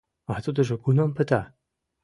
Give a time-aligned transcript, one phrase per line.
[0.33, 1.41] —А тудыжо кунам пыта?